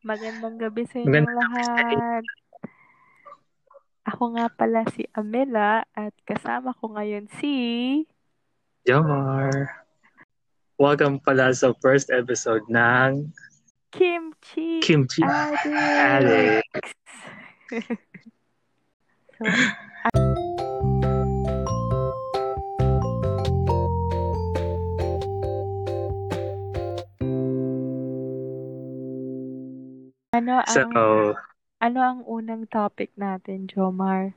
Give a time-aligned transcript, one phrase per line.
[0.00, 2.24] Magandang gabi sa Magandang sa lahat.
[4.08, 7.52] Ako nga pala si Amela at kasama ko ngayon si...
[8.88, 9.52] Jomar.
[10.80, 13.28] Welcome pala sa first episode ng
[13.92, 15.68] Kimchi, Kimchi Addict.
[15.68, 16.96] Addict.
[19.36, 19.44] so,
[30.30, 30.82] ano ang So,
[31.80, 34.36] ano ang unang topic natin, Jomar?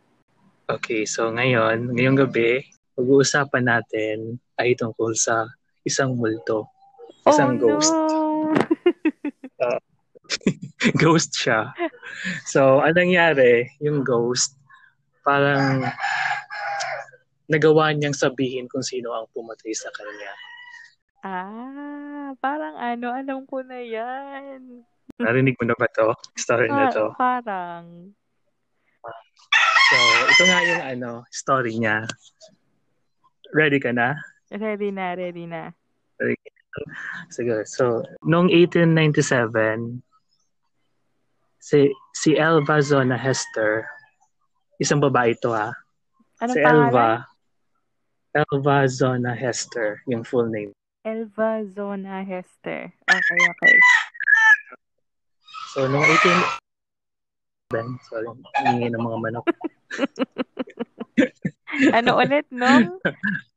[0.72, 1.06] okay.
[1.06, 2.66] So, ngayon, ngayong gabi,
[2.98, 5.46] pag-uusapan natin ay tungkol sa
[5.86, 6.72] isang multo.
[7.28, 7.94] Isang oh, ghost.
[9.60, 9.70] No.
[11.04, 11.72] ghost siya.
[12.48, 13.70] So, anong nangyari?
[13.84, 14.56] Yung ghost,
[15.22, 15.84] parang
[17.48, 20.34] nagawa niyang sabihin kung sino ang pumatay sa kanya.
[21.24, 24.84] Ah, parang ano, alam ko na yan.
[25.24, 26.16] Narinig mo na ba to?
[26.38, 27.06] Story na Pa- to.
[27.20, 27.86] parang.
[29.84, 29.96] So,
[30.32, 32.08] ito nga yung ano, story niya.
[33.54, 34.18] Ready ka na?
[34.50, 35.70] Ready na, ready na.
[37.30, 37.68] Sige.
[37.70, 40.02] So, noong 1897,
[41.62, 43.86] si si Elva Zona Hester,
[44.82, 45.72] isang babae ito ha.
[46.42, 46.90] Anong si pangalan?
[46.90, 47.10] Elva,
[48.34, 50.74] Elva Zona Hester, yung full name.
[51.06, 52.90] Elva Zona Hester.
[53.06, 53.76] Okay, okay.
[55.74, 56.62] So, noong 18...
[58.06, 58.30] Sorry,
[58.70, 59.46] hindi ng mga manok.
[61.74, 62.70] Ano ulit, no?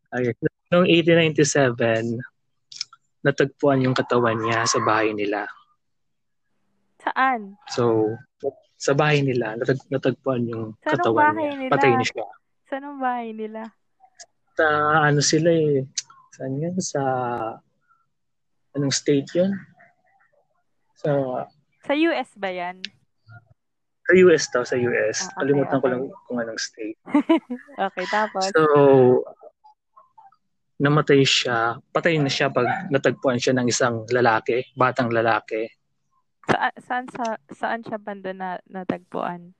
[0.08, 0.32] Okay.
[0.72, 2.16] Noong 1897,
[3.20, 5.44] natagpuan yung katawan niya sa bahay nila.
[7.04, 7.60] Saan?
[7.68, 8.16] So,
[8.80, 11.52] sa bahay nila, natag natagpuan yung Saan katawan niya.
[11.60, 11.72] nila?
[11.76, 12.26] Patay na siya.
[12.66, 13.62] Saan ang bahay nila?
[14.56, 14.64] Sa
[15.04, 15.84] ano sila eh,
[16.32, 16.76] saan yun?
[16.80, 17.00] Sa,
[18.72, 19.52] anong state yun?
[20.96, 21.10] Sa,
[21.86, 22.82] Sa US ba yan?
[24.06, 25.18] sa US daw, sa US.
[25.18, 25.90] Ah, okay, Kalimutan ko okay.
[25.90, 26.98] lang kung anong state.
[27.90, 28.54] Okay, tapos?
[28.54, 28.62] So,
[30.78, 35.66] namatay siya, patay na siya pag natagpuan siya ng isang lalaki, batang lalaki.
[36.46, 39.50] Sa, saan, sa, saan siya banda na natagpuan?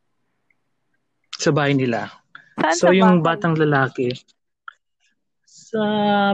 [1.43, 2.15] Sa bahay nila.
[2.55, 3.27] Saan So, sa yung bahay?
[3.27, 4.15] batang lalaki,
[5.43, 5.83] sa,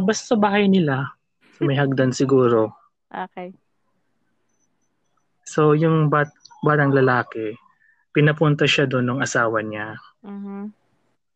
[0.04, 1.16] basta sa bahay nila,
[1.64, 2.76] may hagdan siguro.
[3.08, 3.56] Okay.
[5.52, 6.32] So, yung bat,
[6.64, 7.52] batang lalaki,
[8.16, 10.00] pinapunta siya doon ng asawa niya.
[10.24, 10.72] Mhm.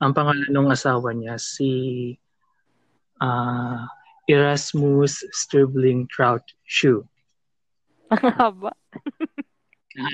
[0.00, 1.69] Ang pangalan ng asawa niya, si
[3.21, 3.84] ah,
[4.25, 7.05] Erasmus Stribling Trout Shoe.
[8.09, 8.72] Ang haba.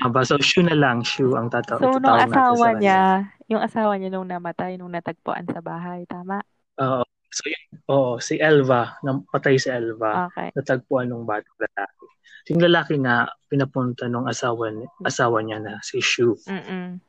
[0.03, 4.11] Aba, so shoe na lang, shoe ang tata- So, nung asawa niya, yung asawa niya
[4.11, 6.39] nung namatay, nung natagpuan sa bahay, tama?
[6.79, 7.03] Oo.
[7.33, 10.53] So, yun, oo, si Elva, nang patay si Elva, Okay.
[10.53, 12.05] natagpuan ng batang lalaki.
[12.53, 16.37] Yung lalaki nga, pinapunta ng asawa, ni- asawa niya na, si Shu.
[16.45, 17.01] Mm-mm.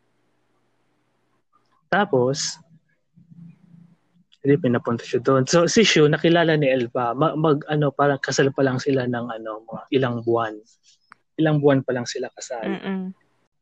[1.93, 2.59] Tapos,
[4.45, 5.49] hindi pinapunta siya doon.
[5.49, 9.27] So, si Shu, nakilala ni Elva, mag, mag- ano, parang kasal pa lang sila ng,
[9.31, 10.55] ano, mga ilang buwan.
[11.41, 12.65] Ilang buwan pa lang sila kasal.
[12.65, 13.13] Mm-mm.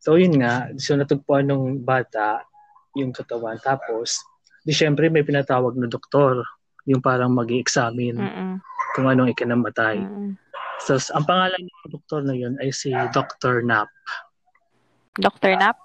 [0.03, 2.43] So, yun nga, so natagpuan ng bata,
[2.99, 3.57] yung katawan.
[3.63, 4.19] Tapos,
[4.63, 6.43] di syempre may pinatawag na doktor,
[6.87, 8.59] yung parang mag examine Mm-mm.
[8.95, 10.03] kung anong ikinamatay.
[10.03, 10.35] Mm-mm.
[10.83, 13.63] So, ang pangalan ng doktor na yun ay si Dr.
[13.63, 13.91] Knapp.
[15.15, 15.55] Dr.
[15.55, 15.79] Nap?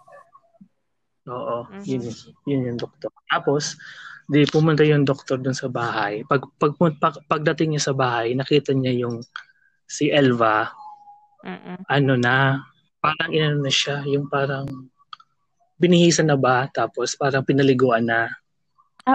[1.27, 1.85] Oo, Mhm.
[1.85, 2.03] yun,
[2.47, 3.11] yun yung doktor.
[3.27, 3.77] Tapos,
[4.25, 6.23] di pumunta yung doktor dun sa bahay.
[6.25, 9.21] Pag, pag, pag, pagdating niya sa bahay, nakita niya yung
[9.85, 10.71] si Elva,
[11.43, 11.83] Mm-mm.
[11.87, 12.63] ano na,
[12.97, 14.65] parang inano na siya, yung parang
[15.77, 18.33] binihisan na ba, tapos parang pinaliguan na.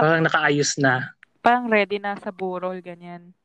[0.01, 1.13] Parang nakaayos na.
[1.43, 3.35] Parang ready na sa burol, ganyan.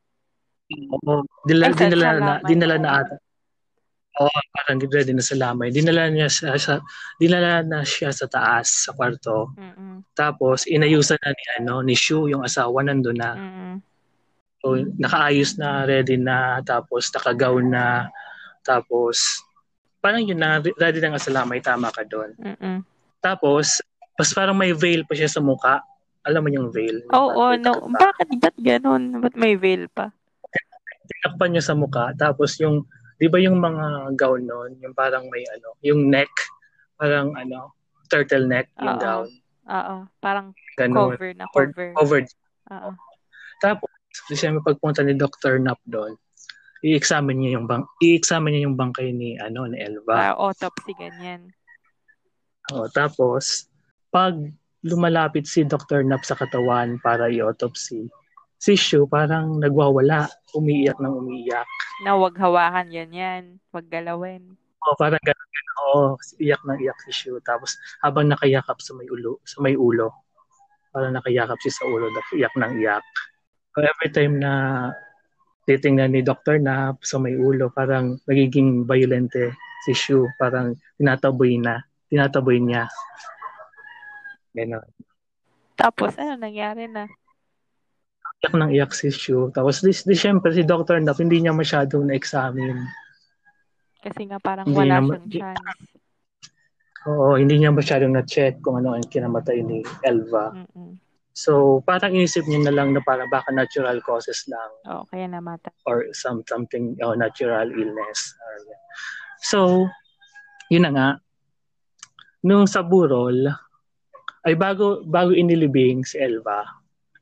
[0.69, 2.47] Oo, dinala, Ay, sa- dinala na, lamay.
[2.47, 3.15] dinala na ata.
[4.19, 5.69] Oo, parang ready na sa lamay.
[5.71, 6.73] Dinala niya sa, sa
[7.17, 9.55] dinala na siya sa taas sa kwarto.
[9.55, 10.03] Mm-mm.
[10.13, 13.31] Tapos inayusan na ni ano ni Shu yung asawa nandun na.
[13.39, 13.73] Mm-mm.
[14.59, 18.11] So, nakaayos na, ready na, tapos nakagaw na,
[18.59, 19.39] tapos
[20.03, 22.35] parang yun na, ready na nga sa lamay, tama ka doon.
[22.35, 22.83] Mm-mm.
[23.23, 23.79] Tapos,
[24.19, 25.79] pas parang may veil pa siya sa muka.
[26.27, 26.99] Alam mo yung veil?
[27.15, 27.87] Oo, no.
[27.87, 29.23] Bakit, ba't ganun?
[29.23, 30.11] Ba't may veil pa?
[31.09, 32.11] Tinakpan niya sa muka.
[32.19, 32.83] Tapos yung,
[33.15, 36.29] di ba yung mga gown noon, yung parang may ano, yung neck,
[36.99, 37.73] parang ano,
[38.11, 39.01] turtleneck yung Oo.
[39.01, 39.29] gown.
[39.69, 41.13] Oo, parang Ganun.
[41.13, 41.89] cover na Or- cover.
[41.95, 42.27] Covered.
[42.73, 42.89] Oo.
[43.61, 43.91] Tapos,
[44.27, 45.61] di siya may pagpunta ni Dr.
[45.61, 46.17] Knapp doon,
[46.79, 50.15] i-examine niya yung bang i-examine niya yung bangkay ni ano ni Elva.
[50.15, 51.51] Para autopsy, ganyan.
[52.71, 53.67] O, tapos
[54.09, 54.37] pag
[54.83, 56.07] lumalapit si Dr.
[56.07, 58.07] Knapp sa katawan para i-autopsy,
[58.59, 61.67] si Shu parang nagwawala, umiiyak ng umiiyak.
[62.03, 63.43] Na wag hawakan yan yan.
[63.75, 64.55] Wag galawin.
[64.87, 65.77] Oo, parang ganun, ganun.
[65.83, 66.03] Oo,
[66.39, 67.39] iyak na iyak si Shu.
[67.43, 70.11] Tapos habang nakayakap sa may ulo, sa may ulo,
[70.95, 73.03] parang nakayakap siya sa ulo, iyak ng iyak.
[73.75, 74.51] So, every time na
[75.67, 76.57] titingnan ni Dr.
[76.59, 80.27] na sa may ulo, parang nagiging violente si Shu.
[80.39, 82.87] Parang tinataboy na, tinataboy niya.
[84.51, 84.85] Ganon.
[85.75, 87.07] Tapos, ano nangyari na?
[88.39, 89.51] Iyak ng iyak si Shu.
[89.51, 90.99] Tapos, di, di syempre, si Dr.
[90.99, 92.87] Nap, hindi niya masyadong na-examine.
[93.99, 95.87] Kasi nga parang Hindi wala naman- siyang chance.
[97.07, 100.51] Oo, hindi niya masyadong na-check kung ano ang kinamatay ni Elva.
[100.51, 100.99] Mm-mm.
[101.31, 105.71] So, parang inisip niya na lang na parang baka natural causes lang Oo, kaya namatay.
[105.87, 108.35] or some something oh, natural illness.
[108.43, 108.55] Or,
[109.39, 109.59] so,
[110.67, 111.09] yun na nga.
[112.43, 113.47] Nung sa Burol,
[114.47, 116.63] ay bago bago inilibing si Elva,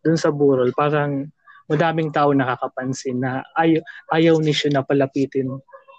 [0.05, 1.27] dun sa Burol, parang
[1.67, 3.81] madaming tao nakakapansin na ay,
[4.13, 5.51] ayaw ni siya na palapitin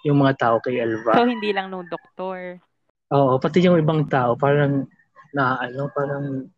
[0.07, 1.13] yung mga tao kay Elva.
[1.13, 2.57] So, hindi lang nung doktor.
[3.13, 4.85] Oo, pati yung ibang tao parang
[5.33, 6.49] na ano, parang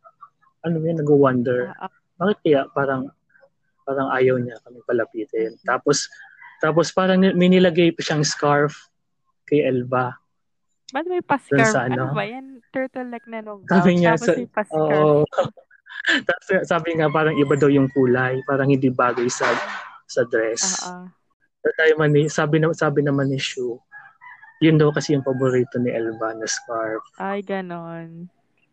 [0.61, 1.73] ano yun, nag-wonder.
[1.75, 1.91] Ah, ah,
[2.21, 3.09] Bakit kaya parang
[3.83, 5.57] parang ayaw niya kami palapitin.
[5.65, 6.07] Tapos
[6.61, 8.77] tapos parang may nilagay pa siyang scarf
[9.49, 10.13] kay Elva.
[10.91, 11.71] Ba't may pa-scarf?
[11.71, 12.11] sa Ano?
[12.11, 12.15] ano?
[12.15, 12.59] ba yan?
[12.69, 14.91] Turtleneck na nung Sabi niya Tapos sa- may pa-scarf.
[14.91, 15.23] Oo.
[16.27, 19.45] Tapos sabi nga parang iba daw yung kulay, parang hindi bagay sa
[20.09, 20.81] sa dress.
[20.83, 21.07] Oo.
[21.77, 23.77] Tayo man ni sabi na sabi naman ni Shu,
[24.61, 27.05] yun daw kasi yung paborito ni Elva na scarf.
[27.21, 28.29] Ay, ganon.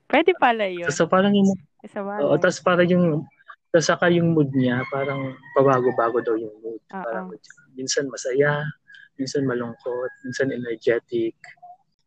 [0.09, 0.89] Pwede pala yun.
[0.89, 1.53] So, parang yung
[1.85, 3.29] Isa Oo, tapos para yung
[3.69, 6.81] tapos saka yung mood niya, parang pabago-bago daw yung mood.
[6.81, 7.05] Oo.
[7.05, 7.29] Parang
[7.77, 8.65] minsan masaya,
[9.21, 11.37] minsan malungkot, minsan energetic.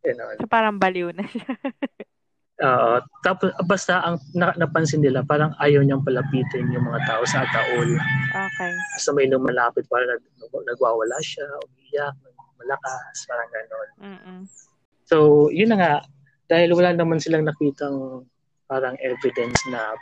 [0.01, 0.35] Ganon.
[0.41, 1.45] So, parang baliw na siya.
[2.61, 3.01] Oo.
[3.25, 7.89] tapos basta ang na, napansin nila, parang ayaw niyang palapitin yung mga tao sa ataol.
[8.29, 8.73] Okay.
[8.93, 10.21] Basta may lumalapit, parang nag,
[10.69, 12.13] nagwawala siya, umiyak,
[12.61, 13.89] malakas, parang ganon.
[13.97, 14.39] Mm-mm.
[15.09, 15.93] So, yun na nga,
[16.45, 18.29] dahil wala naman silang nakitang
[18.69, 19.97] parang evidence na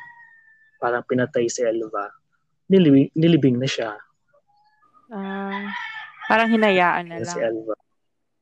[0.84, 2.12] parang pinatay si Elva,
[2.68, 3.96] nilibing, nilibing na siya
[5.10, 5.74] Ah,
[6.30, 7.50] parang hinayaan na si lang.
[7.50, 7.74] Elva.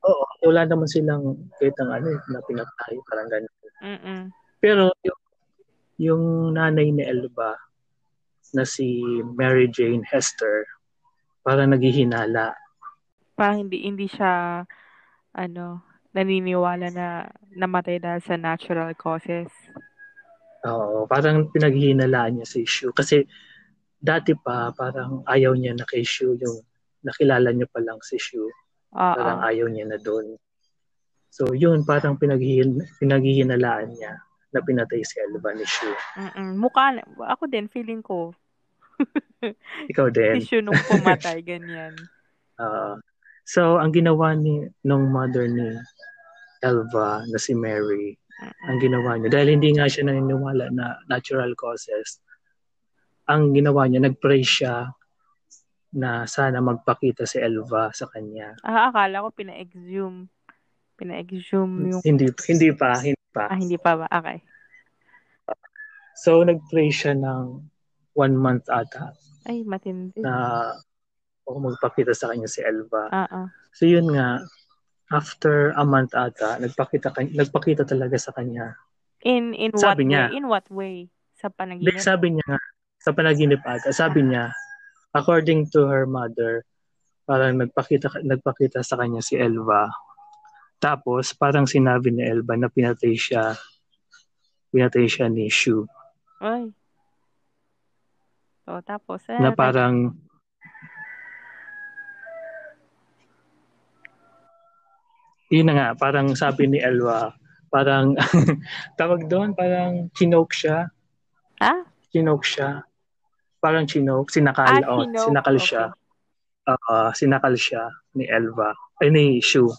[0.07, 3.56] Oo, wala naman silang kitang ano eh, na pinatay, parang ganun.
[3.83, 4.21] Mm-mm.
[4.63, 5.21] Pero yung,
[6.00, 6.24] yung
[6.56, 7.59] nanay ni Elva
[8.56, 9.04] na si
[9.36, 10.63] Mary Jane Hester,
[11.44, 12.56] parang naghihinala.
[13.36, 14.63] Parang hindi, hindi siya,
[15.36, 15.65] ano,
[16.15, 19.51] naniniwala na namatay dahil sa natural causes.
[20.65, 22.89] Oo, parang pinaghihinalaan niya si Shu.
[22.95, 23.21] Kasi
[24.00, 26.63] dati pa, parang ayaw niya na kay Shu yung
[27.06, 28.50] nakilala niya pa lang si Shu.
[28.95, 29.16] Oo.
[29.18, 30.38] Parang ayaw niya na doon.
[31.28, 34.18] So yun, parang pinaghihin, pinaghihinalaan niya
[34.56, 35.92] na pinatay si Elva ni Shu.
[36.18, 36.56] Mm-mm.
[36.57, 36.95] Mukha,
[37.28, 38.31] ako din, feeling ko,
[39.92, 40.42] Ikaw din.
[40.42, 41.94] tissue nung pumatay, ganyan.
[42.57, 42.98] Ah,
[43.45, 45.78] so ang ginawa ni nung mother ni
[46.66, 48.18] Elva na si Mary,
[48.66, 52.18] ang ginawa niya, dahil hindi nga siya naniniwala na natural causes,
[53.30, 54.89] ang ginawa niya, nag-pray siya
[55.94, 58.56] na sana magpakita si Elva sa kanya.
[58.63, 60.28] Ah, akala ko pina-exhume.
[61.00, 62.01] Pina-exhume yung...
[62.04, 63.44] Hindi hindi pa, hindi pa.
[63.48, 64.07] Ah, hindi pa ba?
[64.12, 64.44] Okay.
[66.18, 67.62] So nag-pray siya ng
[68.18, 69.13] one month ata
[69.45, 70.18] Ay, matindi.
[70.19, 70.74] na
[71.48, 73.07] o magpakita sa kanya si Elva.
[73.13, 73.48] Ah.
[73.72, 74.44] So yun nga,
[75.13, 78.75] after a month ata, nagpakita nagpakita talaga sa kanya.
[79.24, 80.27] In, in what Sabi niya.
[80.27, 80.36] way?
[80.36, 80.96] In what way?
[81.38, 82.01] Sa panaginip?
[82.01, 82.62] sabi niya nga,
[83.00, 84.51] sa panaginip ata, sabi niya,
[85.17, 86.62] according to her mother,
[87.25, 89.89] parang nagpakita nagpakita sa kanya si Elva.
[90.77, 93.57] Tapos parang sinabi ni Elva na pinatay siya
[94.71, 95.89] pinatay siya ni Shu.
[96.38, 96.69] Ay.
[98.67, 100.12] So, tapos, eh, Na parang
[105.47, 107.31] yun na nga, parang sabi ni Elva,
[107.71, 108.13] parang
[109.00, 110.91] tawag doon, parang chinoke siya.
[111.63, 111.88] Ah?
[112.12, 112.83] Chinoke siya.
[113.57, 115.23] Parang chinoke, sinakal, Ah, oh, chinoke.
[115.23, 115.65] sinakal Okay.
[115.65, 115.83] siya.
[116.67, 117.83] Ah, sinakal siya
[118.13, 119.71] ni Elva, ay ni Shu.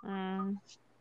[0.00, 0.56] Mm.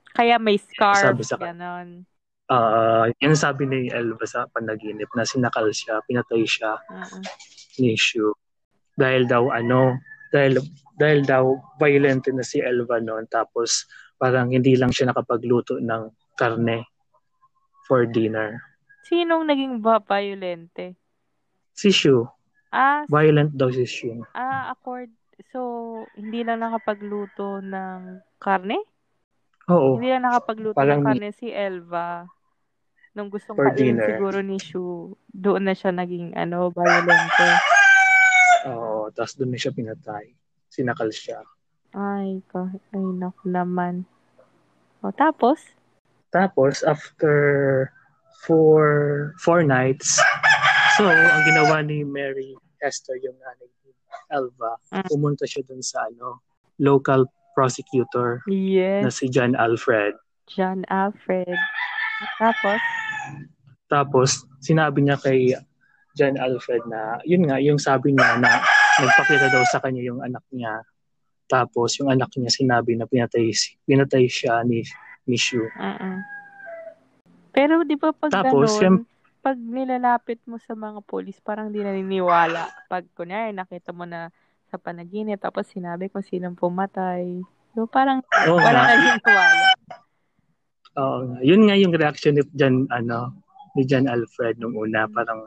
[0.09, 2.03] Kaya may scarf, Sabi sa- ganon.
[2.45, 7.21] Ah, yan sabi ni Elva sa panaginip na sinakal siya, pinatay siya Mm-mm.
[7.77, 8.33] ni Shu.
[8.93, 9.97] Dahil daw ano,
[10.29, 10.61] dahil
[10.95, 11.43] dahil daw
[11.75, 13.83] violent na si Elva noon tapos
[14.15, 16.85] parang hindi lang siya nakapagluto ng karne
[17.83, 18.61] for dinner.
[19.03, 20.95] Sinong naging ba violente?
[21.75, 22.23] Si Shu,
[22.71, 24.23] Ah, violent daw si Shu.
[24.31, 25.11] ah, accord.
[25.51, 25.59] So,
[26.15, 28.79] hindi lang nakapagluto ng karne?
[29.67, 29.99] Oo.
[29.99, 32.23] Hindi lang nakapagluto Parang- ng karne si Elva.
[33.11, 34.07] Nung gustong For kainin dinner.
[34.09, 37.47] siguro ni Shu, doon na siya naging, ano, violente.
[38.65, 40.31] Oo, tapos doon na siya pinatay.
[40.67, 41.39] Sinakal siya.
[41.91, 44.03] Ay, ka, ay, naku naman.
[44.99, 45.63] O, tapos?
[46.27, 47.35] Tapos, after
[48.41, 48.83] four,
[49.37, 50.19] four nights,
[50.95, 53.91] so, ang ginawa ni Mary Esther, yung nanay ni
[54.29, 55.07] Elva, Mm.
[55.07, 56.39] pumunta siya dun sa ano,
[56.77, 58.51] local prosecutor na
[59.07, 59.15] Yes.
[59.15, 60.15] si John Alfred.
[60.45, 61.55] John Alfred.
[62.37, 62.79] Tapos?
[63.87, 65.55] Tapos, sinabi niya kay
[66.13, 68.59] John Alfred na, yun nga, yung sabi niya na
[68.97, 70.83] nagpakita daw sa kanya yung anak niya.
[71.45, 73.51] Tapos, yung anak niya sinabi na pinatay,
[73.83, 74.81] pinatay siya ni,
[75.25, 75.59] ni Shu.
[75.75, 76.17] Mm-mm.
[77.51, 79.03] Pero di ba pag Tapos, ganun, siyem-
[79.45, 82.89] pag nilalapit mo sa mga polis, parang di naniniwala.
[82.89, 84.33] Pag kunyari, nakita mo na
[84.73, 87.45] sa panaginip, tapos sinabi kung sinong pumatay.
[87.77, 88.89] So, parang Oo wala nga.
[88.97, 89.65] naniniwala.
[90.97, 91.37] Oo nga.
[91.45, 93.37] Yun nga yung reaction ni John, ano,
[93.77, 95.05] ni John Alfred nung una.
[95.05, 95.45] Parang,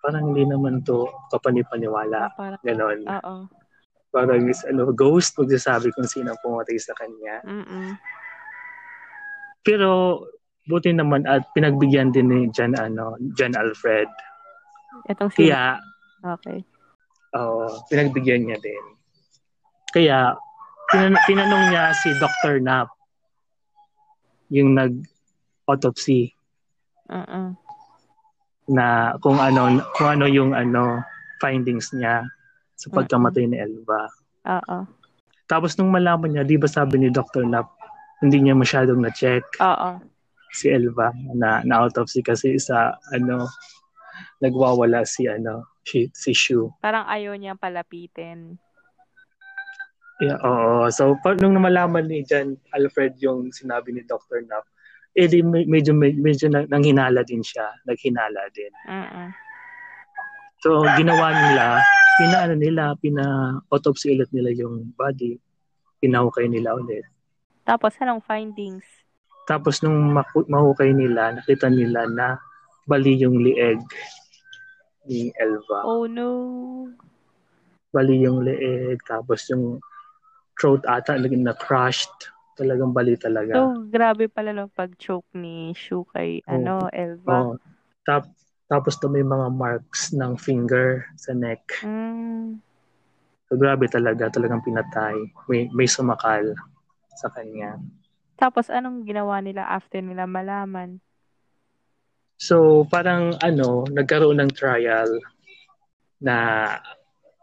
[0.00, 2.32] parang hindi naman to kapanipaniwala.
[2.40, 3.04] Parang, Ganon.
[3.04, 3.34] oo.
[4.16, 7.44] Parang is, ano, ghost magsasabi kung sino pumatay sa kanya.
[7.44, 8.00] Mm-mm.
[9.60, 10.24] Pero,
[10.66, 14.10] buti naman at pinagbigyan din ni John, ano, John Alfred.
[15.06, 15.46] Itong si...
[15.46, 15.78] Kaya,
[16.26, 16.58] Okay.
[17.38, 18.84] Oo, pinagbigyan niya din.
[19.94, 20.34] Kaya,
[20.90, 22.58] tinan- tinanong niya si Dr.
[22.58, 22.90] Knapp,
[24.50, 26.34] yung nag-autopsy,
[27.06, 27.54] Mm-mm.
[28.66, 30.98] na kung ano kung ano yung ano
[31.38, 32.26] findings niya
[32.74, 34.10] sa pagkamatay ni Elva.
[34.42, 34.78] Oo.
[35.46, 37.46] Tapos nung malaman niya, di ba sabi ni Dr.
[37.46, 37.70] Knapp,
[38.18, 40.02] hindi niya masyadong na-check Oo.
[40.56, 43.44] Si Elva na na-autopsy kasi sa ano
[44.40, 46.72] nagwawala si ano si, si Shu.
[46.80, 48.56] Parang ayaw niyang palapitin.
[50.16, 50.88] Yeah, oo.
[50.88, 54.40] So, pag nung malaman ni John Alfred yung sinabi ni Dr.
[54.48, 54.64] Knapp,
[55.12, 57.68] eh di me- medyo, medyo, medyo nang- nanghinala din siya.
[57.84, 58.72] Naghinala din.
[58.88, 59.28] Mm-mm.
[60.64, 61.84] So, ginawa nila,
[62.16, 65.36] pinaano nila, pina-autopsy ulit nila yung body.
[66.00, 67.04] Pinahukay nila ulit.
[67.68, 68.88] Tapos, anong findings?
[69.46, 70.10] Tapos nung
[70.50, 72.36] mahukay nila, nakita nila na
[72.86, 73.78] bali yung lieg
[75.06, 75.86] ni Elva.
[75.86, 76.90] Oh, no.
[77.94, 79.78] Bali yung leeg, tapos yung
[80.58, 82.34] throat ata naging na-crushed.
[82.58, 83.52] Talagang bali talaga.
[83.52, 86.50] So, grabe pala no pag-choke ni Shu kay, Oo.
[86.56, 87.52] ano, Elva.
[87.52, 87.54] Oh.
[88.08, 88.26] Tap,
[88.70, 91.62] tapos to may mga marks ng finger sa neck.
[91.84, 92.58] Mm.
[93.46, 95.14] So grabe talaga, talagang pinatay.
[95.46, 96.54] May, may sumakal
[97.14, 97.78] sa kanya.
[98.36, 101.00] Tapos, anong ginawa nila after nila malaman?
[102.36, 105.08] So parang ano, nagkaroon ng trial
[106.20, 106.68] na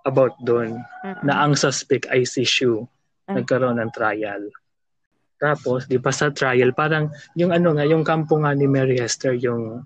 [0.06, 1.24] about doon Mm-mm.
[1.26, 2.86] na ang suspect ay si Shu.
[3.26, 3.42] Mm.
[3.42, 4.54] Nagkaroon ng trial.
[5.42, 9.36] Tapos, di ba sa trial, parang yung ano nga, yung kampo nga ni Mary Hester,
[9.36, 9.84] yung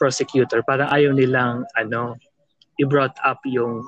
[0.00, 2.16] prosecutor, parang ayaw nilang ano,
[2.80, 3.84] i-brought up yung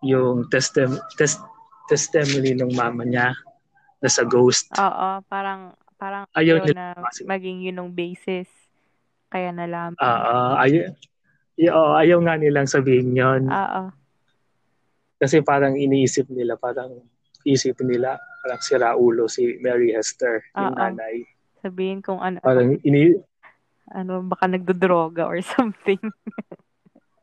[0.00, 1.42] yung testim test,
[1.90, 3.36] testimony ng mama niya
[4.00, 4.66] na sa ghost.
[4.74, 8.48] Oo, parang, parang Ayaw ayaw nila na kasi- maging yun yung basis.
[9.28, 9.94] Kaya nalaman.
[9.96, 10.90] Ah, ayaw,
[11.70, 13.92] oo, ayaw nga nilang sabihin yon Oo.
[15.16, 17.04] kasi parang iniisip nila, parang
[17.42, 20.80] isip nila, parang sira ulo si Mary Hester, yung Oo.
[20.80, 21.22] nanay.
[21.60, 23.12] Sabihin kung ano, Parang ini,
[23.92, 26.00] ano, baka nagdodroga or something.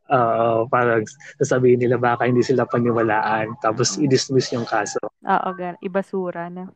[0.08, 1.04] Oo, parang
[1.36, 5.00] sasabihin nila baka hindi sila paniwalaan tapos i-dismiss yung kaso.
[5.04, 6.72] Oo, gan ibasura na.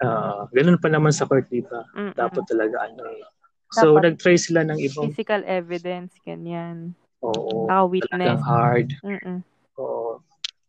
[0.00, 1.84] Oo, ganun pa naman sa court, di ba?
[1.92, 2.16] Mm-mm.
[2.16, 3.24] Dapat talaga ano eh.
[3.72, 4.16] So, Dapat.
[4.16, 6.96] nag-try sila ng ibang, Physical evidence, ganyan.
[7.20, 8.40] oo, talagang witness.
[8.44, 8.88] hard.
[9.02, 9.38] Mm-mm.
[9.76, 10.20] Oo,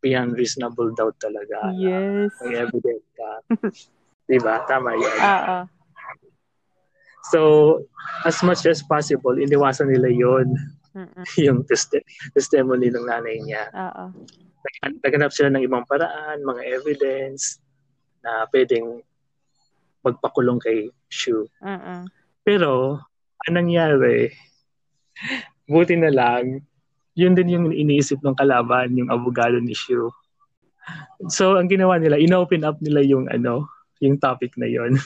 [0.03, 1.69] beyond reasonable doubt talaga.
[1.69, 2.31] na Yes.
[2.43, 3.31] May evidence ka.
[4.31, 4.63] di ba?
[4.67, 5.15] Tama yun.
[5.19, 5.57] Oo.
[7.27, 7.39] So,
[8.23, 10.55] as much as possible, iniwasan nila yon
[10.97, 11.25] Mm-mm.
[11.45, 13.69] yung testi- testimony ng nanay niya.
[13.69, 14.09] Oo.
[14.81, 17.61] Nag- Naghanap sila ng ibang paraan, mga evidence
[18.25, 19.05] na pwedeng
[20.01, 21.45] magpakulong kay Shu.
[21.61, 22.09] Mm-mm.
[22.41, 22.97] Pero,
[23.45, 24.33] anong nangyari,
[25.67, 26.63] buti na lang,
[27.17, 30.09] yun din yung iniisip ng kalaban, yung abogado ni Shu.
[31.27, 33.67] So, ang ginawa nila, inopen up nila yung ano,
[33.99, 34.95] yung topic na yon.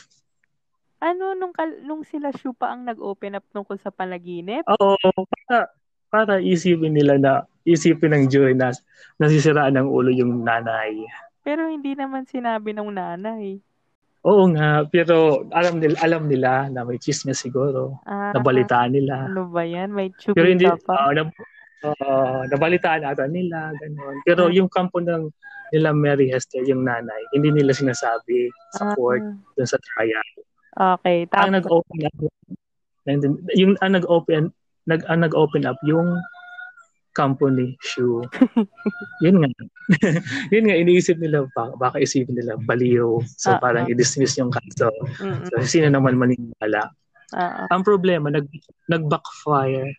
[1.02, 4.62] Ano, nung, kal- nung sila Shu pa ang nag-open up tungkol sa panaginip?
[4.70, 5.74] Oo, para,
[6.12, 7.32] para isipin nila na,
[7.64, 8.76] isipin ng jury na
[9.18, 11.08] nasisiraan ng ulo yung nanay.
[11.42, 13.58] Pero hindi naman sinabi ng nanay.
[14.22, 17.98] Oo nga, pero alam nila, alam nila na may chismis siguro.
[18.06, 19.26] Ah, Nabalitaan nila.
[19.26, 19.90] Ano ba yan?
[19.90, 20.94] May Pero hindi, pa.
[20.94, 21.34] oo, nab-
[21.82, 22.12] oo,
[22.46, 24.22] nabalitaan ata nila, gano'n.
[24.22, 24.54] Pero Ah.
[24.54, 25.26] yung kampo ng
[25.74, 29.24] nila Mary Hester, yung nanay, hindi nila sinasabi sa Ah, court,
[29.56, 30.28] dun sa trial.
[30.72, 31.26] Okay.
[31.26, 32.16] Ang Tapos, nag-open up,
[33.58, 34.54] yung ang nag-open,
[34.86, 36.18] nag, ang nag-open up yung
[37.12, 38.24] company shoe.
[39.26, 39.50] yun nga.
[40.56, 43.20] yun nga, iniisip nila, baka, baka isipin nila, baliw.
[43.36, 43.92] So, Ah, parang ah.
[43.92, 44.88] i-dismiss yung kaso.
[45.20, 45.44] Mm-mm.
[45.52, 46.88] So, sino naman maniniwala?
[47.36, 47.64] Oo.
[47.68, 48.48] Ang problema, nag,
[48.88, 49.92] nag-backfire.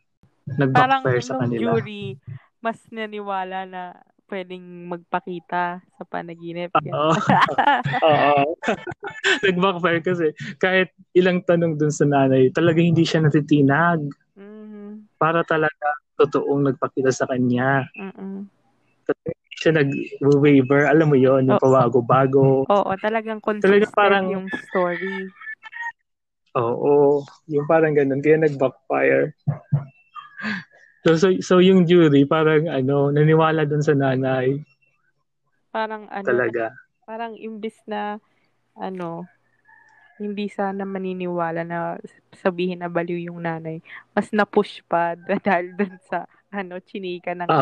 [0.72, 1.76] Parang Nag-backfire sa nung kanila.
[1.76, 2.16] jury,
[2.58, 3.82] mas naniwala na
[4.26, 6.72] pwedeng magpakita sa panaginip.
[6.72, 7.12] Oo.
[8.08, 8.56] Oo.
[9.44, 14.00] nag-backfire kasi kahit ilang tanong dun sa nanay, talaga hindi siya natitinag.
[15.22, 15.86] Para talaga
[16.18, 17.86] totoong nagpakita sa kanya.
[17.94, 18.50] Mm-mm.
[19.62, 20.90] Siya nag-waiver.
[20.90, 21.62] Alam mo yon yung Oo.
[21.62, 22.66] pabago-bago.
[22.66, 25.30] Oo, talagang consistent parang- yung story.
[26.58, 27.22] Oo.
[27.46, 28.18] Yung parang ganun.
[28.18, 29.30] Kaya nag-backfire.
[31.06, 34.58] So, so, so yung jury, parang ano, naniwala dun sa nanay.
[35.70, 36.74] Parang ano, Talaga.
[37.06, 38.18] parang imbis na
[38.74, 39.26] ano,
[40.22, 41.98] hindi sana maniniwala na
[42.38, 43.82] sabihin na baliw yung nanay.
[44.14, 47.48] Mas na-push pa dahil dun sa ano, chinika ng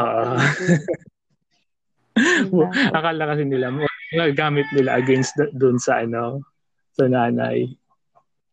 [2.53, 2.75] lang.
[2.93, 3.71] Akala kasi nila,
[4.35, 6.43] gamit nila against dun sa ano,
[6.95, 7.71] sa nanay.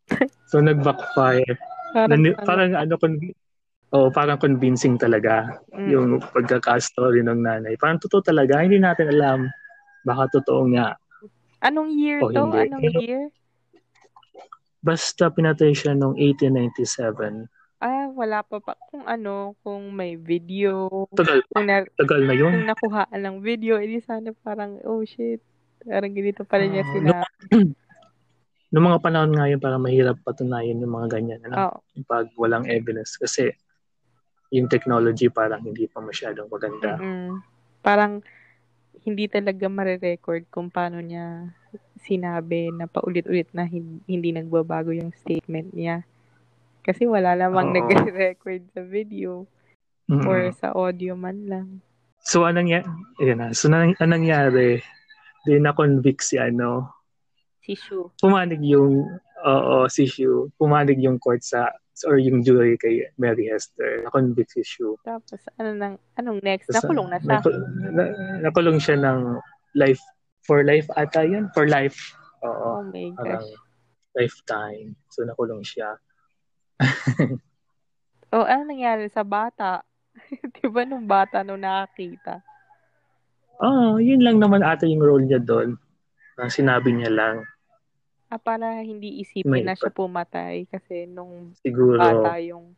[0.48, 1.60] So nag-backfire.
[1.92, 3.36] Parang, Nani- ano, parang ano, con-
[3.92, 7.76] oh, parang convincing talaga mm, yung pagkaka-story ng nanay.
[7.76, 9.52] Parang totoo talaga, hindi natin alam.
[10.08, 10.96] Baka totoo nga.
[11.60, 12.48] Anong year o to?
[12.48, 12.60] hindi.
[12.72, 13.28] Anong year?
[14.88, 17.52] Basta pinatay siya noong 1897.
[17.84, 18.74] Ah, wala pa pa.
[18.88, 22.56] Kung ano, kung may video, Tagal, kung, na, tagal na yun.
[22.56, 25.44] kung nakuhaan ng video, edi sana parang, oh shit,
[25.84, 27.16] parang ganito pala niya Ah, sina...
[28.68, 31.40] Noong mga panahon nga yun, parang mahirap patunayan yung mga ganyan.
[31.48, 31.56] Ano?
[31.56, 31.78] Oo.
[32.04, 33.16] Pag walang evidence.
[33.16, 33.48] Kasi
[34.52, 37.00] yung technology parang hindi pa masyadong maganda.
[37.00, 37.44] Mm-mm.
[37.80, 38.20] Parang
[39.08, 41.48] hindi talaga mare-record kung paano niya
[42.08, 46.08] sinabi na paulit-ulit na hin- hindi nagbabago yung statement niya.
[46.82, 47.76] Kasi wala namang Oo.
[47.76, 49.44] nagre-record sa video
[50.08, 50.24] Mm-mm.
[50.24, 51.68] or sa audio man lang.
[52.24, 52.82] So anong ya
[53.20, 53.48] Ayan na.
[53.52, 54.80] So anong, anong nangyari?
[55.44, 56.96] Di na-convict si ano.
[57.60, 58.08] Si Shu.
[58.18, 59.04] Pumanig yung
[59.38, 60.48] oo, si Shu.
[60.56, 61.68] Pumanig yung court sa
[62.06, 64.04] or yung jury kay Mary Hester.
[64.04, 64.96] Na-convict si Shu.
[65.04, 66.72] Tapos ano nang anong next?
[66.72, 67.40] Tapos, Nakulong na siya.
[67.92, 69.20] na- nakulong siya ng
[69.74, 70.00] life
[70.48, 71.52] for life ata yun?
[71.52, 72.16] For life.
[72.42, 72.80] Oo.
[72.80, 73.52] Oh my gosh.
[74.18, 74.98] lifetime.
[75.14, 76.00] So nakulong siya.
[78.28, 79.88] Oh, ano nangyari sa bata?
[80.52, 82.44] 'Di ba nung bata nung nakakita?
[83.64, 85.80] Oh, yun lang naman ata yung role niya doon.
[86.36, 87.48] Na sinabi niya lang.
[88.28, 91.96] Ah, para hindi isipin May na siya pumatay kasi nung Siguro.
[92.04, 92.76] bata yung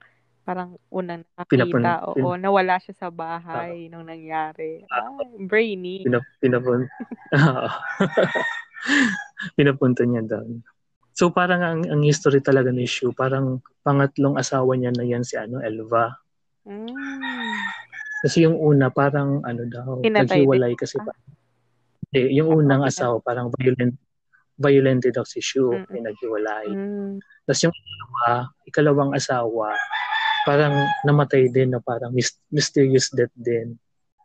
[0.50, 1.70] parang unang nakakita.
[1.70, 1.86] Pinapun-
[2.18, 4.82] Oo, nawala siya sa bahay nung nangyari.
[4.90, 5.06] Ah,
[5.38, 6.02] brainy.
[6.02, 6.90] Pinap pinapun
[9.58, 10.66] pinapunta niya doon.
[11.14, 15.38] So parang ang, ang history talaga ni Shu, parang pangatlong asawa niya na yan si
[15.38, 16.16] ano, Elva.
[16.66, 16.90] Mm.
[18.20, 21.06] Kasi yung una parang ano daw, Pinatay naghiwalay kasi Ah.
[21.06, 21.14] pa.
[22.10, 22.90] Eh, yung unang Okay.
[22.98, 23.94] asawa parang violent
[24.60, 25.88] violent daw si Shu, Mm-mm.
[25.88, 26.68] pinaghiwalay.
[26.68, 27.22] Mm.
[27.46, 28.28] Tapos yung ikalawa,
[28.66, 29.72] ikalawang asawa,
[30.44, 30.74] parang
[31.04, 33.76] namatay din na parang mis- mysterious death din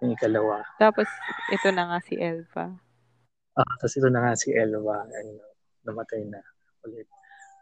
[0.02, 0.62] yung ikalawa.
[0.78, 1.06] Tapos,
[1.50, 2.74] ito na nga si Elva.
[3.54, 5.42] Ah, tapos ito na nga si Elva, ano,
[5.86, 6.42] namatay na
[6.84, 7.06] ulit.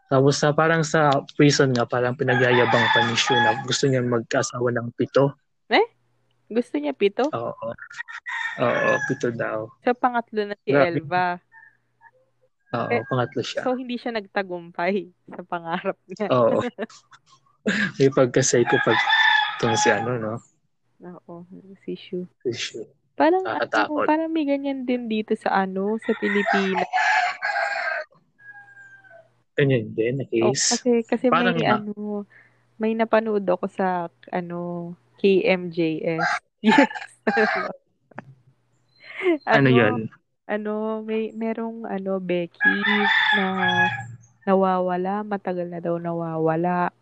[0.09, 4.69] Tapos sa parang sa prison nga, parang pinagyayabang pa ni Shu na gusto niya magkasawa
[4.73, 5.37] ng pito.
[6.53, 7.25] Gusto niya pito?
[7.33, 7.69] Oo.
[8.61, 9.65] Oo, pito daw.
[9.81, 11.01] Sa pangatlo na si Grabe.
[11.01, 11.41] Elva.
[12.73, 13.65] Oo, Eh, pangatlo siya.
[13.65, 16.29] So, hindi siya nagtagumpay sa pangarap niya.
[16.29, 16.61] Oo.
[17.95, 18.99] May pagka-psychopath
[19.55, 20.33] itong si ano, no?
[21.03, 21.47] Oo,
[21.87, 22.27] si Shu.
[22.43, 22.83] Si Shu.
[23.15, 26.89] Parang, ano, parang may ganyan din dito sa ano, sa Pilipinas.
[29.53, 30.75] Ganyan din na Oh, case.
[30.75, 32.25] kasi, kasi Parang may, na- ano,
[32.81, 36.27] may napanood ako sa, ano, KMJS.
[36.63, 36.87] Yes.
[39.47, 40.07] ano yun?
[40.47, 42.71] Ano, may, merong, ano, Becky
[43.35, 43.45] na
[44.47, 46.95] nawawala, matagal na daw nawawala.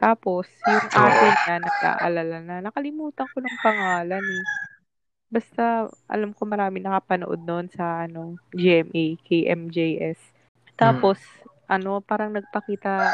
[0.00, 2.56] Tapos, yung ate niya, nag-aalala na.
[2.64, 4.44] Nakalimutan ko ng pangalan eh.
[5.30, 10.20] Basta, alam ko marami nakapanood noon sa, ano, GMA, KMJS.
[10.74, 11.20] Tapos,
[11.68, 13.12] ano, parang nagpakita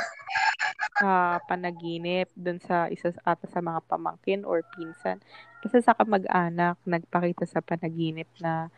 [0.97, 5.21] sa panaginip dun sa isa sa- ata sa mga pamangkin or pinsan.
[5.61, 8.71] Kasi sa kamag-anak, nagpakita sa panaginip na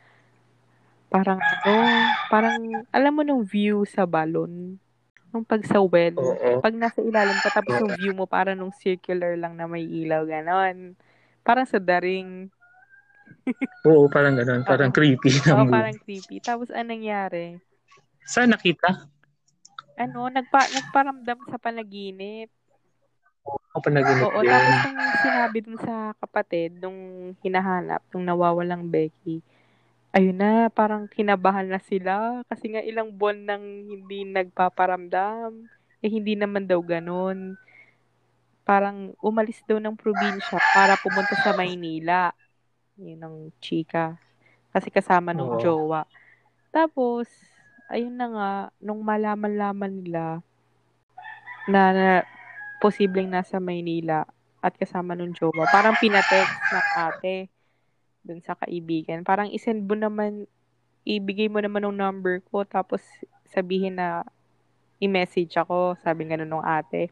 [1.08, 1.72] parang ano,
[2.28, 2.56] parang
[2.90, 4.76] alam mo nung view sa balon,
[5.32, 6.60] nung pag sa well, Oo.
[6.64, 10.24] pag nasa ilalim ka tapos yung view mo parang nung circular lang na may ilaw
[10.24, 10.96] ganon.
[11.44, 12.48] Parang sa daring,
[13.86, 14.66] Oo, parang ganun.
[14.66, 14.96] Parang Oo.
[14.96, 15.72] creepy oh, movie.
[15.72, 16.36] parang creepy.
[16.42, 17.56] Tapos anong nangyari?
[18.26, 19.08] Saan nakita?
[19.98, 22.50] Ano, nagpa nagparamdam sa panaginip.
[23.48, 24.50] Ang panaginip Oo, din.
[24.50, 29.40] tapos nung sinabi dun sa kapatid, nung hinahanap, nung nawawalang Becky,
[30.12, 35.68] ayun na, parang kinabahan na sila kasi nga ilang buwan nang hindi nagpaparamdam.
[35.98, 37.58] Eh, hindi naman daw ganun.
[38.62, 42.30] Parang umalis daw ng probinsya para pumunta sa Maynila.
[42.94, 44.14] Yun ang chika.
[44.70, 45.62] Kasi kasama nung Oo.
[45.62, 46.06] jowa.
[46.70, 47.26] Tapos,
[47.88, 50.44] ayun na nga, nung malaman-laman nila
[51.66, 52.08] na, na
[52.78, 54.28] posibleng nasa Maynila
[54.62, 57.36] at kasama nung jowa, parang pinatext ng ate
[58.28, 59.24] dun sa kaibigan.
[59.24, 60.44] Parang isend mo naman,
[61.08, 63.00] ibigay mo naman ng number ko, tapos
[63.48, 64.28] sabihin na
[65.00, 67.08] i-message ako, sabi nga nung ate.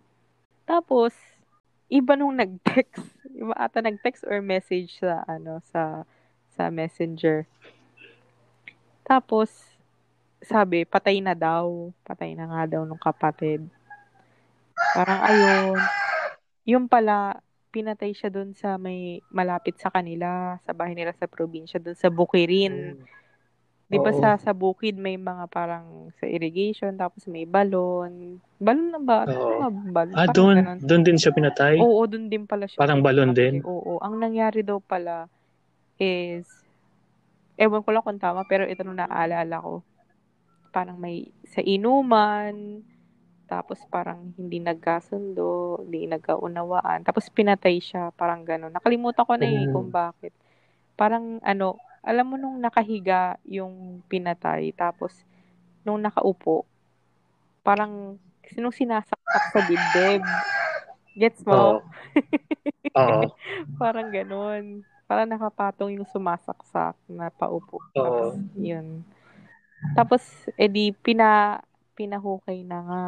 [0.69, 1.17] Tapos,
[1.89, 3.01] iba nung nag-text.
[3.37, 6.09] Iba ata nag-text or message sa, ano, sa,
[6.57, 7.45] sa messenger.
[9.05, 9.53] Tapos,
[10.41, 11.93] sabi, patay na daw.
[12.03, 13.69] Patay na nga daw nung kapatid.
[14.97, 15.79] Parang ayun.
[16.67, 17.39] Yung pala,
[17.77, 22.09] pinatay siya doon sa may malapit sa kanila, sa bahay nila sa probinsya, doon sa
[22.09, 22.97] Bukirin.
[23.87, 24.19] Di ba Oo.
[24.19, 28.43] sa, sa bukid may mga parang sa irrigation, tapos may balon.
[28.59, 29.23] Balon na ba?
[29.23, 29.71] Ano Oo.
[29.95, 30.17] balon?
[30.19, 31.79] Ah, doon, doon din siya pinatay?
[31.79, 32.83] Oo, doon din pala siya.
[32.83, 33.39] Parang balon pinatay.
[33.39, 33.55] din?
[33.63, 34.03] Oo.
[34.03, 35.31] Ang nangyari daw pala
[36.03, 36.51] is,
[37.55, 39.87] ewan ko lang kung tama, pero ito nung naaalala ko.
[40.75, 42.83] Parang may sa inuman,
[43.47, 47.07] tapos parang hindi nagkasundo, hindi nagkaunawaan.
[47.07, 48.75] Tapos pinatay siya, parang gano'n.
[48.75, 49.73] Nakalimutan ko na eh Mm.
[49.73, 50.35] kung bakit.
[50.99, 55.23] Parang ano, alam mo nung nakahiga yung pinatay, tapos
[55.87, 56.67] nung nakaupo,
[57.63, 58.19] parang
[58.55, 60.23] nung sinasaksak sa dibdib.
[61.17, 61.55] Gets mo?
[61.55, 61.79] Oo.
[62.97, 63.29] Oo.
[63.79, 64.83] parang ganun.
[65.07, 67.79] Parang nakapatong yung sumasaksak na paupo.
[67.95, 68.59] Tapos, Oo.
[68.59, 69.07] yun.
[69.95, 70.23] Tapos,
[70.59, 71.61] edi, pina,
[71.95, 73.05] pinahukay na nga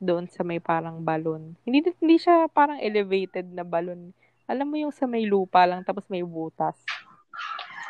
[0.00, 1.54] doon sa may parang balon.
[1.62, 4.16] Hindi, hindi siya parang elevated na balon.
[4.48, 6.74] Alam mo yung sa may lupa lang, tapos may butas.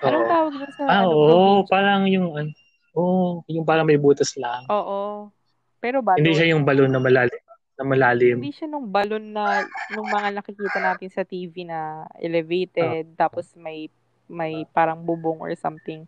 [0.03, 0.29] Anong Oo.
[0.29, 1.25] tawag doon sa Ah, ano, oo.
[1.25, 1.71] probinsya?
[1.71, 2.57] Parang yung, an-
[2.93, 4.67] oo, yung parang may butas lang.
[4.67, 5.31] Oo.
[5.79, 6.21] Pero balon.
[6.21, 7.41] Hindi siya yung balon na malalim.
[7.75, 8.37] Na malalim.
[8.37, 13.89] Hindi siya nung balon na nung mga nakikita natin sa TV na elevated tapos may
[14.29, 16.05] may parang bubong or something.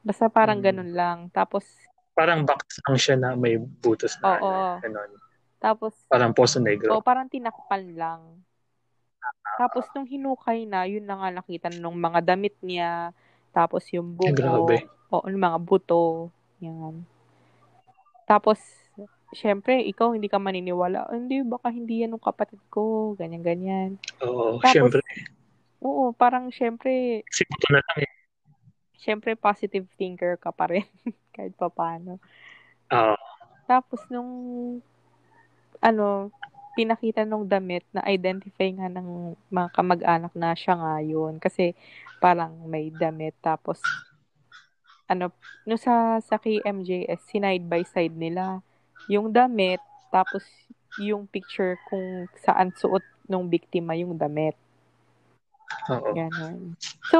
[0.00, 0.64] Basta parang Mm.
[0.64, 1.18] ganun lang.
[1.30, 1.64] Tapos
[2.20, 4.36] Parang box lang siya na may butas na.
[4.36, 4.76] Oo.
[4.76, 5.16] ano,
[5.56, 6.92] tapos Parang poso negro.
[6.92, 8.44] o parang tinakpan lang.
[9.56, 13.16] Tapos nung hinukay na, yun na nga nakita nung mga damit niya,
[13.56, 14.84] tapos yung buko, grabe.
[15.08, 16.28] o yung mga buto,
[16.60, 17.08] yan.
[18.28, 18.60] Tapos,
[19.32, 23.96] syempre, ikaw hindi ka maniniwala, "Ah, hindi, baka hindi yan ng kapatid ko, ganyan-ganyan.
[24.20, 25.00] Oo, Tapos, syempre.
[25.80, 28.12] Oo, parang syempre, Kasi buto na lang eh.
[29.00, 30.86] Syempre positive thinker ka pa rin,
[31.34, 32.20] kahit pa paano.
[32.92, 33.16] Oo.
[33.64, 34.30] Tapos nung,
[35.80, 36.28] ano,
[36.76, 41.40] pinakita nung damit na identify nga ng mga kamag-anak na siya nga yun.
[41.42, 41.74] Kasi
[42.22, 43.34] parang may damit.
[43.42, 43.82] Tapos,
[45.10, 45.34] ano,
[45.66, 48.62] no sa, sa KMJS, sinide by side nila.
[49.10, 49.82] Yung damit,
[50.14, 50.46] tapos
[50.94, 54.54] yung picture kung saan suot nung biktima yung damit.
[55.90, 56.14] Oo.
[57.10, 57.18] So,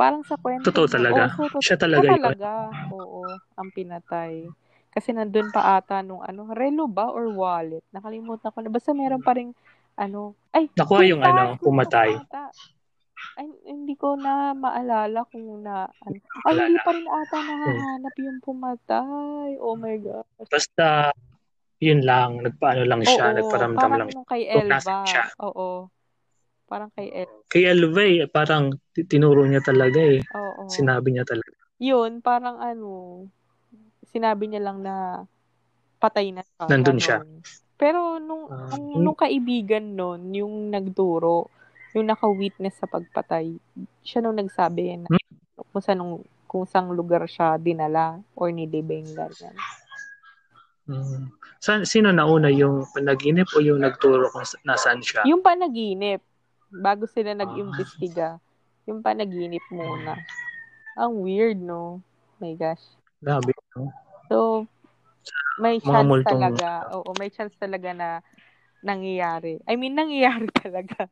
[0.00, 0.64] parang sa kwento.
[0.64, 1.28] Totoo talaga?
[1.28, 2.24] Oo, so, totoo- Siya talaga siya yun?
[2.24, 2.50] talaga.
[2.88, 3.20] Oo,
[3.54, 4.32] ang pinatay.
[4.90, 7.84] Kasi nandun pa ata nung ano, relo ba or wallet?
[7.92, 8.72] Nakalimutan ko na.
[8.72, 9.52] Basta meron pa rin
[9.94, 12.16] ano, ay, Nakuha yung ano, pumatay.
[12.16, 12.48] ata.
[13.36, 16.16] Ay, hindi ko na maalala kung na, ano.
[16.48, 19.60] Ay, hindi pa rin ata nahahanap yung pumatay.
[19.60, 20.24] Oh my God.
[20.48, 21.12] Basta,
[21.78, 22.40] yun lang.
[22.40, 23.30] Nagpaano lang siya.
[23.30, 24.08] Oo, nagparamdam parang lang.
[24.10, 24.80] nung kay Elva.
[24.80, 25.24] nasan siya.
[25.38, 25.86] Oo.
[26.70, 27.42] Parang kay Elva.
[27.50, 30.22] Kay Elvay, parang ti- tinuro niya talaga eh.
[30.30, 30.70] Oo.
[30.70, 31.50] Sinabi niya talaga.
[31.80, 33.24] yun, parang ano,
[34.06, 35.24] sinabi niya lang na
[35.98, 36.68] patay na siya.
[36.68, 37.00] Nandun ganon.
[37.00, 37.18] siya.
[37.74, 39.02] Pero nung, Ah, nung, hmm.
[39.02, 41.48] nung kaibigan nun, yung nagturo,
[41.90, 43.56] yung naka-witness sa pagpatay,
[44.00, 45.18] siya nung nagsabi na Hmm?
[45.66, 46.00] kung saan,
[46.46, 49.56] kung saan lugar siya dinala or nilibing ganyan.
[50.84, 51.30] Mm.
[51.56, 55.22] Sa, sino nauna yung panaginip o yung nagturo kung sa- nasaan siya?
[55.24, 56.20] Yung panaginip,
[56.70, 57.42] bago sila Ah.
[57.42, 58.38] nag-imbestiga,
[58.86, 60.16] yung panaginip muna.
[60.94, 61.98] Ang weird, no?
[62.38, 62.82] My gosh.
[63.18, 63.52] Grabe.
[63.76, 63.90] no?
[64.26, 64.36] So,
[65.58, 66.88] may chance multong- talaga.
[66.96, 68.08] Oo, may chance talaga na
[68.80, 69.60] nangyayari.
[69.68, 71.10] I mean, nangyayari talaga.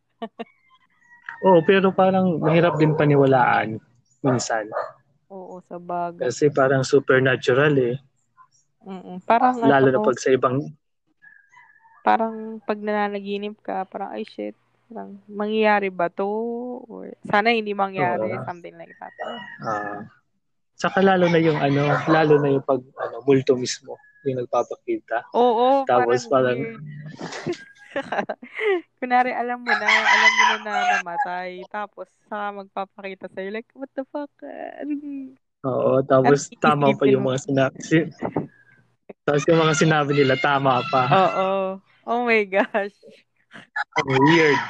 [1.45, 3.77] Oo, pero parang mahirap din paniwalaan
[4.25, 4.67] minsan.
[5.29, 6.33] Oo, sa bagay.
[6.33, 7.97] Kasi parang supernatural eh.
[8.83, 9.21] Mm-mm.
[9.23, 10.65] Parang Lalo na ano, pag sa ibang...
[12.01, 14.57] parang pag nananaginip ka, parang, ay shit,
[14.89, 16.29] parang, mangyayari ba to?
[16.89, 18.45] Or, sana hindi mangyari, Oo.
[18.45, 19.13] something like that.
[19.63, 20.01] ah
[20.79, 25.31] saka lalo na yung ano, lalo na yung pag ano, multo mismo yung nagpapakita.
[25.35, 27.59] Oo, Tapos parang, parang- weird.
[29.01, 31.63] Kunwari, alam mo na, alam mo na na namatay.
[31.71, 34.31] Tapos, saka magpapakita sa'yo, like, what the fuck?
[34.43, 34.85] Uh,
[35.67, 37.77] Oo, tapos Ang tama pa yung mga sinabi.
[37.83, 38.11] Si-
[39.27, 41.03] tapos yung mga sinabi nila, tama pa.
[41.09, 41.51] Oo.
[42.09, 42.97] Oh my gosh.
[43.99, 44.63] Ang weird.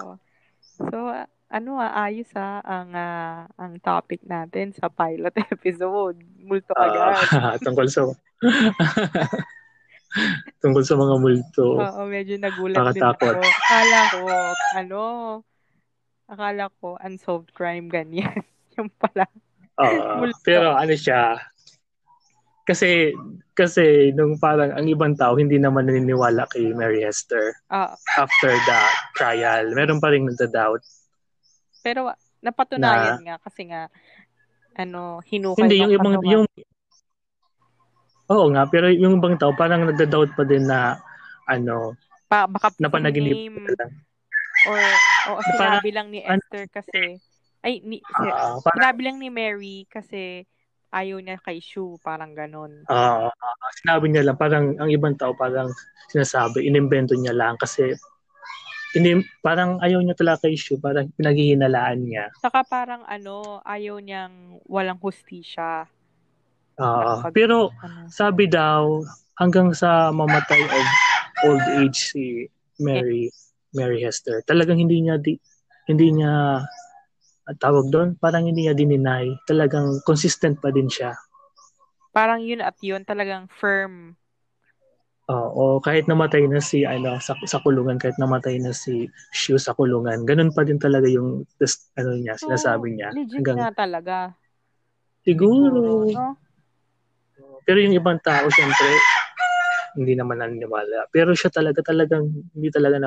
[0.00, 0.16] Oo.
[0.60, 0.96] So,
[1.46, 6.18] ano ah, ayos ah, ang, ah, ang topic natin sa pilot episode.
[6.40, 7.20] Multo agad.
[7.36, 8.08] Ah, tungkol sa
[10.64, 11.66] tungkol sa mga multo.
[11.76, 13.36] Oo, medyo nagulat din Nakakatakot.
[13.36, 13.44] ako.
[13.44, 14.20] Akala ko,
[14.72, 15.02] ano,
[16.26, 18.40] akala ko unsolved crime ganyan.
[18.80, 19.28] yung pala.
[19.76, 20.24] Oo.
[20.24, 20.40] Multo.
[20.40, 21.36] pero ano siya,
[22.66, 23.14] kasi
[23.54, 28.80] kasi nung parang ang ibang tao hindi naman naniniwala kay Mary Hester Ah, after the
[29.14, 29.70] trial.
[29.72, 30.82] Meron pa rin nagda-doubt.
[31.80, 32.10] pero
[32.42, 33.86] napatunayan nga kasi nga
[34.76, 36.46] ano, hinukay Hindi, ng yung ibang, yung,
[38.28, 41.00] oo nga, pero yung ibang tao parang nagda-doubt pa din na,
[41.48, 43.90] ano, pa, baka napanaginip name lang.
[44.66, 44.78] or
[45.30, 47.22] o sinabi lang ni ano- Esther kasi
[47.62, 50.44] ay ni parang, sinabi lang ni Mary kasi
[50.90, 52.84] ayaw niya kay Shu, parang ganun.
[52.86, 55.70] ah, ah, sinabi niya lang, parang ang ibang tao parang
[56.08, 57.94] sinasabi, inimbento niya lang kasi
[58.94, 62.30] ini parang ayaw niya talaga kay Shu, parang pinaghihinalaan niya.
[62.40, 65.84] Saka parang ano, ayaw niyang walang hustisya.
[66.76, 68.08] Ah, Kapag- pero Ano.
[68.08, 69.00] sabi daw
[69.36, 70.86] hanggang sa mamatay of
[71.44, 72.48] old age si
[72.80, 73.28] Mary
[73.72, 74.40] Mary Hester.
[74.44, 75.36] Talagang hindi niya di,
[75.84, 76.64] hindi niya
[77.46, 79.46] at tawag doon, parang hindi niya dininay.
[79.46, 81.14] Talagang consistent pa din siya.
[82.10, 84.18] Parang yun at yun talagang firm.
[85.26, 89.74] Oo, kahit namatay na si ano sa, sa kulungan, kahit namatay na si Shu sa
[89.74, 93.10] kulungan, ganun pa din talaga yung test, ano niya, sinasabi niya.
[93.10, 94.16] Legit Hanggang, nga talaga.
[95.26, 96.06] siguro.
[96.06, 96.38] no?
[97.66, 98.90] Pero yung ibang tao, syempre,
[99.98, 101.10] hindi naman naniniwala.
[101.10, 103.02] Pero siya talaga, talagang, hindi talaga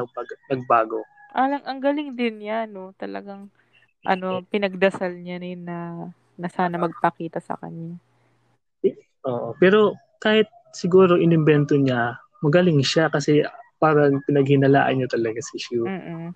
[0.51, 1.07] nagbago.
[1.31, 2.91] Alang, ang galing din niya, no?
[2.99, 3.47] Talagang,
[4.05, 6.09] ano, pinagdasal niya rin na,
[6.39, 7.99] na sana magpakita sa kanya.
[9.27, 9.55] Oo.
[9.59, 13.43] Pero kahit siguro inimbento niya, magaling siya kasi
[13.79, 15.83] parang pinaghinalaan niya talaga si Shu.
[15.83, 16.31] Mm-mm.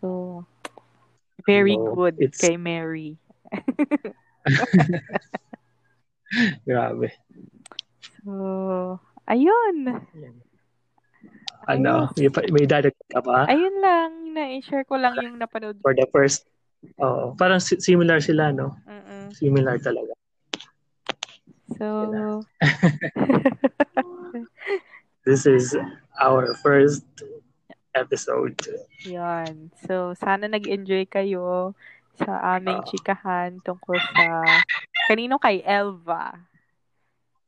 [0.00, 0.42] So,
[1.44, 3.18] very No, good it's- kay Mary.
[6.66, 7.10] Grabe.
[8.22, 10.06] So, ayun.
[11.66, 13.44] Ano, may, may dadagdag ka pa?
[13.46, 14.10] Ayun lang.
[14.32, 15.76] Na-share ko lang yung napanood.
[15.82, 16.48] For the first,
[16.96, 17.34] oo.
[17.34, 18.72] Parang si- similar sila, no?
[18.86, 19.34] Mm-mm.
[19.34, 20.14] Similar talaga.
[21.76, 22.44] So,
[25.24, 25.76] This is
[26.18, 27.04] our first
[27.94, 28.56] episode.
[29.04, 29.68] Yan.
[29.84, 31.76] So, sana nag-enjoy kayo
[32.16, 32.86] sa aming Ah.
[32.88, 34.44] chikahan tungkol sa
[35.06, 36.36] kanino kay Elva,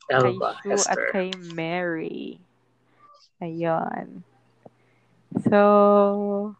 [0.08, 1.08] Elva, kay Shu at Esther.
[1.12, 2.40] kay Mary.
[3.42, 4.22] Ayun.
[5.50, 6.54] So,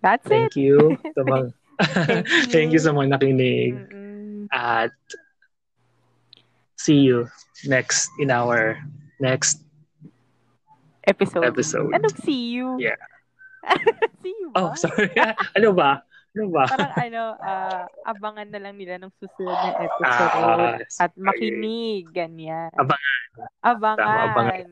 [0.00, 0.30] that's it.
[0.30, 0.94] Thank you.
[1.18, 1.44] Sa mga,
[2.06, 2.44] Thank you.
[2.52, 3.72] thank you sa mga nakinig.
[3.74, 4.46] Mm-mm.
[4.52, 4.92] At
[6.76, 7.26] see you
[7.66, 8.78] next in our
[9.18, 9.64] next
[11.08, 11.42] Episode.
[11.48, 11.90] episode.
[11.96, 12.76] Anong see you?
[12.78, 13.00] Yeah.
[14.22, 14.60] see you ba?
[14.60, 15.10] Oh, sorry.
[15.56, 16.04] ano ba?
[16.30, 16.62] Ano ba?
[16.70, 20.30] Parang ano, ah, abangan na lang nila ng susunod na episode.
[20.30, 22.70] Ah, at makinig, ganyan.
[22.78, 23.20] Abangan.
[23.66, 23.98] Abangan.
[23.98, 24.70] Tama, abangan.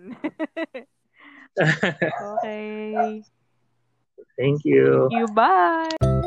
[2.39, 3.23] okay.
[4.39, 5.11] Thank you.
[5.11, 6.18] You bye.